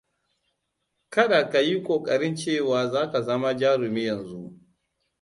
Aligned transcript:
Kada 1.09 1.49
ka 1.49 1.59
yi 1.61 1.83
ƙoƙarin 1.83 2.35
cewa 2.35 2.89
za 2.91 3.11
ka 3.11 3.21
zama 3.21 3.53
jarumi 3.55 4.03
yanzu. 4.05 4.59